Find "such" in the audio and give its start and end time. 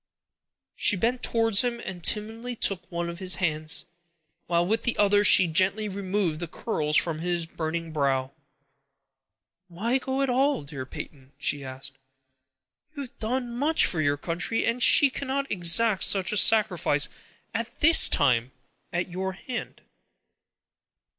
16.05-16.31